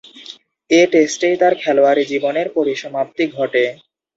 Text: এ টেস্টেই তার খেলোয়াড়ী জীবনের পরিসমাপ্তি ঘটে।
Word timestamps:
এ 0.69 0.81
টেস্টেই 0.91 1.35
তার 1.37 1.53
খেলোয়াড়ী 1.61 2.03
জীবনের 2.05 2.47
পরিসমাপ্তি 2.55 3.23
ঘটে। 3.37 3.63